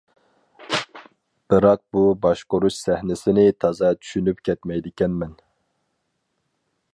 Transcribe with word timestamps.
بىراق 1.53 1.83
بۇ 1.97 2.01
باشقۇرۇش 2.23 2.77
سەھنىسىنى 2.85 3.45
تازا 3.65 3.93
چۈشىنىپ 4.01 4.41
كەتمەيدىكەنمەن. 4.51 5.37